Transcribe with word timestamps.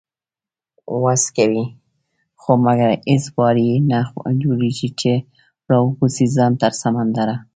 وس 1.03 1.23
کوي 1.35 1.65
خو 2.41 2.51
مګر 2.65 2.89
هیڅ 3.09 3.23
وار 3.35 3.55
یې 3.67 3.73
نه 3.91 3.99
جوړیږي، 4.43 4.89
چې 4.99 5.11
راوباسي 5.69 6.25
ځان 6.35 6.51
تر 6.61 6.71
سمندره 6.81 7.35